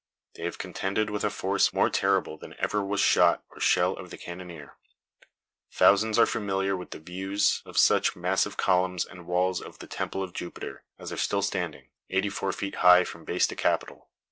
[0.33, 4.09] They have contended with a force more terrible than ever was shot or shell of
[4.09, 4.73] the cannonier.
[5.71, 10.23] Thousands are familiar with the views of such massive columns and walls of the Temple
[10.23, 14.07] of Jupiter as are still standing, eighty four feet high from base to capital.